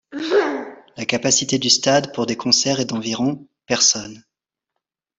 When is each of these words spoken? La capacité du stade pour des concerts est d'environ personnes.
La 0.97 1.05
capacité 1.05 1.59
du 1.59 1.69
stade 1.69 2.11
pour 2.11 2.25
des 2.25 2.35
concerts 2.35 2.79
est 2.79 2.85
d'environ 2.85 3.47
personnes. 3.67 4.25